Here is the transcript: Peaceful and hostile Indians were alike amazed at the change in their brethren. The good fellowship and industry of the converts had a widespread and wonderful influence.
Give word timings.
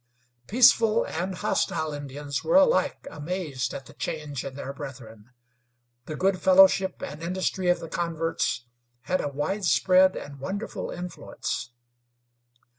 Peaceful 0.47 1.05
and 1.05 1.35
hostile 1.35 1.93
Indians 1.93 2.43
were 2.43 2.55
alike 2.55 3.07
amazed 3.11 3.71
at 3.71 3.85
the 3.85 3.93
change 3.93 4.43
in 4.43 4.55
their 4.55 4.73
brethren. 4.73 5.29
The 6.05 6.15
good 6.15 6.41
fellowship 6.41 7.03
and 7.03 7.21
industry 7.21 7.67
of 7.69 7.79
the 7.79 7.87
converts 7.87 8.65
had 9.01 9.21
a 9.21 9.29
widespread 9.29 10.15
and 10.15 10.39
wonderful 10.39 10.89
influence. 10.89 11.69